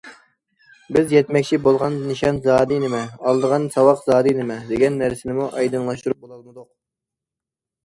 بىز 0.95 1.11
يەتمەكچى 1.15 1.59
بولغان 1.67 1.97
نىشان 2.05 2.39
زادى 2.47 2.79
نېمە؟ 2.85 3.03
ئالىدىغان 3.25 3.69
ساۋاق 3.77 4.03
زادى 4.09 4.35
نېمە؟ 4.41 4.59
دېگەن 4.73 4.99
نەرسىنىمۇ 5.05 5.49
ئايدىڭلاشتۇرۇپ 5.53 6.27
بولالمىدۇق. 6.27 6.69